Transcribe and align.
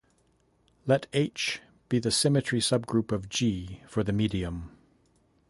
Let 0.87 1.05
"H" 1.13 1.61
be 1.87 1.99
the 1.99 2.09
symmetry 2.09 2.59
subgroup 2.59 3.11
of 3.11 3.29
"G" 3.29 3.81
for 3.87 4.03
the 4.03 4.11
medium. 4.11 4.71